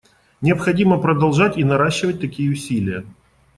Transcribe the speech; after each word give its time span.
Необходимо 0.41 0.97
продолжать 0.99 1.59
и 1.59 1.63
наращивать 1.63 2.19
такие 2.19 2.51
усилия. 2.51 3.05